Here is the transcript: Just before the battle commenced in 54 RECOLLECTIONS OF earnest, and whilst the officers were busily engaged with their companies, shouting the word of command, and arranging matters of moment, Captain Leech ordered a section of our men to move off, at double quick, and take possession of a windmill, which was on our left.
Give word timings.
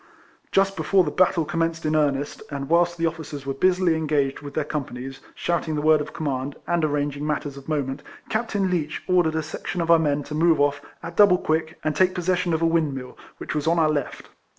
Just 0.51 0.75
before 0.75 1.03
the 1.03 1.11
battle 1.11 1.45
commenced 1.45 1.85
in 1.85 1.91
54 1.93 2.05
RECOLLECTIONS 2.05 2.33
OF 2.33 2.39
earnest, 2.47 2.51
and 2.51 2.69
whilst 2.71 2.97
the 2.97 3.05
officers 3.05 3.45
were 3.45 3.53
busily 3.53 3.93
engaged 3.93 4.39
with 4.41 4.55
their 4.55 4.63
companies, 4.63 5.19
shouting 5.35 5.75
the 5.75 5.81
word 5.83 6.01
of 6.01 6.11
command, 6.11 6.55
and 6.65 6.83
arranging 6.83 7.27
matters 7.27 7.55
of 7.55 7.69
moment, 7.69 8.01
Captain 8.27 8.71
Leech 8.71 9.03
ordered 9.05 9.35
a 9.35 9.43
section 9.43 9.79
of 9.79 9.91
our 9.91 9.99
men 9.99 10.23
to 10.23 10.33
move 10.33 10.59
off, 10.59 10.81
at 11.03 11.15
double 11.17 11.37
quick, 11.37 11.77
and 11.83 11.95
take 11.95 12.15
possession 12.15 12.51
of 12.51 12.63
a 12.63 12.65
windmill, 12.65 13.15
which 13.37 13.53
was 13.53 13.67
on 13.67 13.77
our 13.77 13.91
left. 13.91 14.29